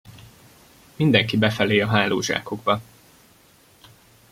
[0.95, 2.81] Mindenki befelé a hálózsákokba.